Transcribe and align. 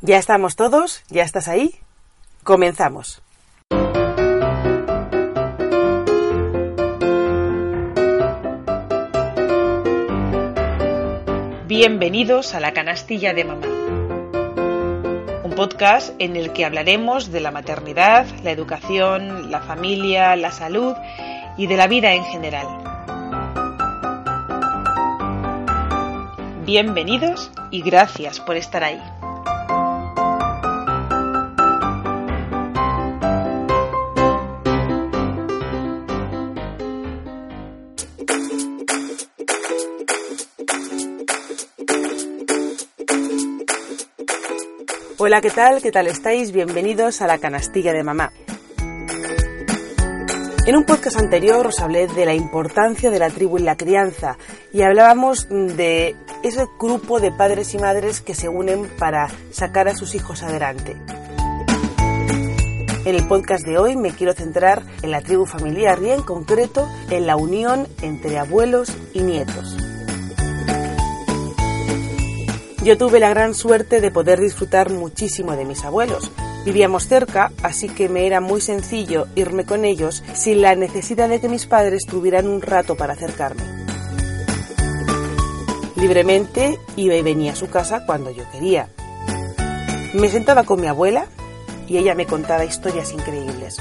¿Ya 0.00 0.16
estamos 0.18 0.54
todos? 0.54 1.02
¿Ya 1.08 1.24
estás 1.24 1.48
ahí? 1.48 1.74
Comenzamos. 2.44 3.20
Bienvenidos 11.66 12.54
a 12.54 12.60
la 12.60 12.72
canastilla 12.72 13.34
de 13.34 13.44
mamá. 13.44 13.66
Un 15.42 15.52
podcast 15.56 16.14
en 16.20 16.36
el 16.36 16.52
que 16.52 16.64
hablaremos 16.64 17.32
de 17.32 17.40
la 17.40 17.50
maternidad, 17.50 18.24
la 18.44 18.52
educación, 18.52 19.50
la 19.50 19.60
familia, 19.62 20.36
la 20.36 20.52
salud 20.52 20.94
y 21.56 21.66
de 21.66 21.76
la 21.76 21.88
vida 21.88 22.12
en 22.12 22.22
general. 22.22 22.68
Bienvenidos 26.64 27.50
y 27.72 27.82
gracias 27.82 28.38
por 28.38 28.56
estar 28.56 28.84
ahí. 28.84 29.02
Hola, 45.20 45.40
¿qué 45.40 45.50
tal? 45.50 45.82
¿Qué 45.82 45.90
tal 45.90 46.06
estáis? 46.06 46.52
Bienvenidos 46.52 47.22
a 47.22 47.26
la 47.26 47.38
canastilla 47.38 47.92
de 47.92 48.04
mamá. 48.04 48.32
En 50.64 50.76
un 50.76 50.84
podcast 50.84 51.18
anterior 51.18 51.66
os 51.66 51.80
hablé 51.80 52.06
de 52.06 52.24
la 52.24 52.34
importancia 52.34 53.10
de 53.10 53.18
la 53.18 53.28
tribu 53.28 53.56
en 53.56 53.64
la 53.64 53.76
crianza 53.76 54.38
y 54.72 54.82
hablábamos 54.82 55.48
de 55.48 56.14
ese 56.44 56.68
grupo 56.78 57.18
de 57.18 57.32
padres 57.32 57.74
y 57.74 57.78
madres 57.78 58.20
que 58.20 58.36
se 58.36 58.48
unen 58.48 58.88
para 58.96 59.28
sacar 59.50 59.88
a 59.88 59.96
sus 59.96 60.14
hijos 60.14 60.44
adelante. 60.44 60.96
En 63.04 63.16
el 63.16 63.26
podcast 63.26 63.66
de 63.66 63.76
hoy 63.76 63.96
me 63.96 64.12
quiero 64.12 64.34
centrar 64.34 64.84
en 65.02 65.10
la 65.10 65.20
tribu 65.20 65.46
familiar 65.46 65.98
y 66.00 66.10
en 66.10 66.22
concreto 66.22 66.88
en 67.10 67.26
la 67.26 67.34
unión 67.34 67.88
entre 68.02 68.38
abuelos 68.38 68.96
y 69.14 69.22
nietos. 69.22 69.87
Yo 72.88 72.96
tuve 72.96 73.20
la 73.20 73.28
gran 73.28 73.54
suerte 73.54 74.00
de 74.00 74.10
poder 74.10 74.40
disfrutar 74.40 74.90
muchísimo 74.90 75.54
de 75.54 75.66
mis 75.66 75.84
abuelos. 75.84 76.30
Vivíamos 76.64 77.06
cerca, 77.06 77.52
así 77.62 77.90
que 77.90 78.08
me 78.08 78.26
era 78.26 78.40
muy 78.40 78.62
sencillo 78.62 79.26
irme 79.34 79.66
con 79.66 79.84
ellos 79.84 80.24
sin 80.32 80.62
la 80.62 80.74
necesidad 80.74 81.28
de 81.28 81.38
que 81.38 81.50
mis 81.50 81.66
padres 81.66 82.06
tuvieran 82.06 82.48
un 82.48 82.62
rato 82.62 82.96
para 82.96 83.12
acercarme. 83.12 83.62
Libremente 85.96 86.80
iba 86.96 87.14
y 87.14 87.20
venía 87.20 87.52
a 87.52 87.56
su 87.56 87.68
casa 87.68 88.06
cuando 88.06 88.30
yo 88.30 88.50
quería. 88.52 88.88
Me 90.14 90.30
sentaba 90.30 90.64
con 90.64 90.80
mi 90.80 90.86
abuela 90.86 91.26
y 91.88 91.98
ella 91.98 92.14
me 92.14 92.24
contaba 92.24 92.64
historias 92.64 93.12
increíbles. 93.12 93.76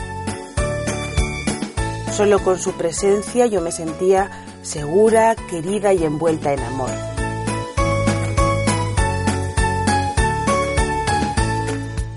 Solo 2.12 2.40
con 2.40 2.60
su 2.60 2.74
presencia 2.74 3.46
yo 3.46 3.62
me 3.62 3.72
sentía 3.72 4.44
segura, 4.64 5.38
querida 5.50 5.94
y 5.94 6.04
envuelta 6.04 6.52
en 6.52 6.60
amor. 6.60 7.17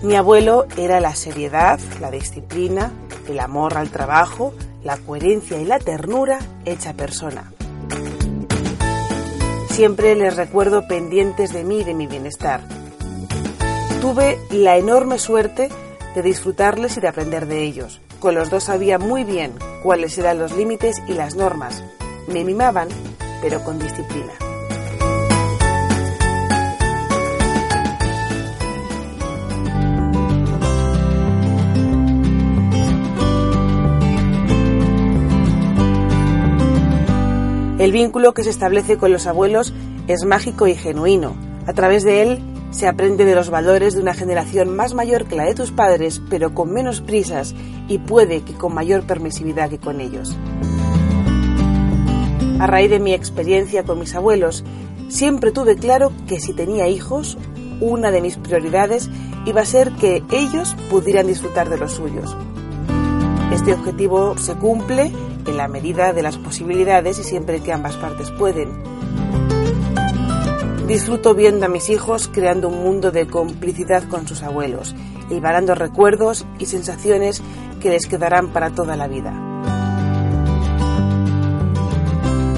Mi 0.03 0.17
abuelo 0.17 0.65
era 0.79 0.99
la 0.99 1.15
seriedad, 1.15 1.79
la 2.01 2.11
disciplina, 2.11 2.91
el 3.29 3.39
amor 3.39 3.77
al 3.77 3.91
trabajo, 3.91 4.55
la 4.83 4.97
coherencia 4.97 5.61
y 5.61 5.67
la 5.67 5.79
ternura 5.79 6.39
hecha 6.65 6.95
persona. 6.95 7.53
Siempre 9.69 10.17
les 10.17 10.37
recuerdo 10.37 10.89
pendientes 10.89 11.53
de 11.53 11.65
mí 11.65 11.81
y 11.81 11.85
de 11.85 11.93
mi 11.93 12.07
bienestar. 12.07 12.63
Tuve 14.01 14.39
la 14.51 14.79
enorme 14.79 15.19
suerte 15.19 15.69
de 16.15 16.23
disfrutarles 16.23 16.97
y 16.97 17.01
de 17.01 17.09
aprender 17.09 17.47
de 17.47 17.63
ellos. 17.63 18.01
Con 18.21 18.35
los 18.35 18.49
dos 18.49 18.65
sabía 18.65 18.99
muy 18.99 19.25
bien 19.25 19.53
cuáles 19.83 20.17
eran 20.17 20.39
los 20.39 20.57
límites 20.57 21.03
y 21.09 21.13
las 21.13 21.35
normas. 21.35 21.85
Me 22.27 22.43
mimaban, 22.43 22.89
pero 23.43 23.63
con 23.65 23.79
disciplina. 23.79 24.33
El 37.81 37.93
vínculo 37.93 38.35
que 38.35 38.45
se 38.45 38.51
establece 38.51 38.99
con 38.99 39.11
los 39.11 39.27
abuelos 39.27 39.73
es 40.07 40.27
mágico 40.27 40.67
y 40.67 40.75
genuino. 40.75 41.35
A 41.67 41.73
través 41.73 42.05
de 42.05 42.21
él 42.21 42.39
se 42.73 42.87
aprende 42.87 43.25
de 43.25 43.35
los 43.35 43.49
valores 43.49 43.95
de 43.95 44.03
una 44.03 44.13
generación 44.13 44.77
más 44.77 44.93
mayor 44.93 45.25
que 45.25 45.35
la 45.35 45.45
de 45.45 45.55
tus 45.55 45.71
padres, 45.71 46.21
pero 46.29 46.53
con 46.53 46.75
menos 46.75 47.01
prisas 47.01 47.55
y 47.89 47.97
puede 47.97 48.43
que 48.43 48.53
con 48.53 48.75
mayor 48.75 49.05
permisividad 49.05 49.71
que 49.71 49.79
con 49.79 50.03
ellos. 50.03 50.37
A 52.59 52.67
raíz 52.67 52.91
de 52.91 53.01
mi 53.01 53.15
experiencia 53.15 53.83
con 53.83 53.99
mis 53.99 54.15
abuelos, 54.15 54.63
siempre 55.09 55.51
tuve 55.51 55.77
claro 55.77 56.13
que 56.29 56.39
si 56.39 56.53
tenía 56.53 56.87
hijos, 56.87 57.39
una 57.81 58.11
de 58.11 58.21
mis 58.21 58.37
prioridades 58.37 59.09
iba 59.47 59.63
a 59.63 59.65
ser 59.65 59.91
que 59.93 60.23
ellos 60.33 60.77
pudieran 60.91 61.29
disfrutar 61.29 61.71
de 61.71 61.79
los 61.79 61.93
suyos. 61.93 62.37
Este 63.55 63.73
objetivo 63.73 64.37
se 64.37 64.55
cumple 64.57 65.11
en 65.51 65.57
la 65.57 65.69
medida 65.69 66.13
de 66.13 66.23
las 66.23 66.39
posibilidades 66.39 67.19
y 67.19 67.25
siempre 67.25 67.61
que 67.61 67.73
ambas 67.73 67.97
partes 67.97 68.31
pueden. 68.31 68.71
Disfruto 70.87 71.35
viendo 71.35 71.67
a 71.67 71.69
mis 71.69 71.91
hijos 71.91 72.29
creando 72.33 72.69
un 72.69 72.83
mundo 72.83 73.11
de 73.11 73.27
complicidad 73.27 74.05
con 74.09 74.27
sus 74.27 74.43
abuelos, 74.43 74.95
hilvanando 75.29 75.75
recuerdos 75.75 76.47
y 76.59 76.67
sensaciones 76.67 77.43
que 77.81 77.91
les 77.91 78.07
quedarán 78.07 78.49
para 78.49 78.71
toda 78.71 78.97
la 78.97 79.07
vida. 79.07 79.33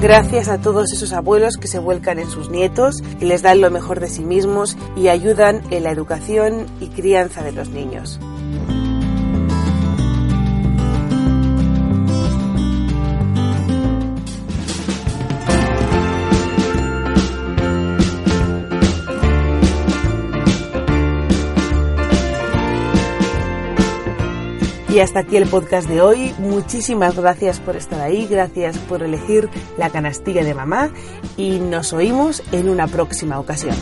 Gracias 0.00 0.48
a 0.48 0.60
todos 0.60 0.92
esos 0.92 1.12
abuelos 1.12 1.56
que 1.58 1.68
se 1.68 1.78
vuelcan 1.78 2.18
en 2.18 2.28
sus 2.28 2.50
nietos 2.50 3.02
y 3.20 3.24
les 3.24 3.42
dan 3.42 3.60
lo 3.60 3.70
mejor 3.70 4.00
de 4.00 4.08
sí 4.08 4.24
mismos 4.24 4.76
y 4.96 5.08
ayudan 5.08 5.62
en 5.70 5.84
la 5.84 5.92
educación 5.92 6.66
y 6.80 6.88
crianza 6.88 7.42
de 7.44 7.52
los 7.52 7.68
niños. 7.68 8.18
Y 24.92 25.00
hasta 25.00 25.20
aquí 25.20 25.38
el 25.38 25.48
podcast 25.48 25.88
de 25.88 26.02
hoy. 26.02 26.34
Muchísimas 26.38 27.16
gracias 27.16 27.60
por 27.60 27.76
estar 27.76 27.98
ahí, 28.02 28.26
gracias 28.26 28.76
por 28.76 29.02
elegir 29.02 29.48
la 29.78 29.88
canastilla 29.88 30.44
de 30.44 30.52
mamá 30.52 30.90
y 31.38 31.60
nos 31.60 31.94
oímos 31.94 32.42
en 32.52 32.68
una 32.68 32.86
próxima 32.86 33.40
ocasión. 33.40 33.74